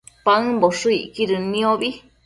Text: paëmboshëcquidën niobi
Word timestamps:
paëmboshëcquidën 0.27 1.45
niobi 1.53 1.89